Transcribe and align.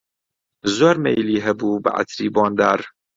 زۆر 0.77 0.95
مەیلی 1.05 1.43
هەبوو 1.45 1.81
بە 1.83 1.89
عەتری 1.97 2.27
بۆندار 2.35 2.79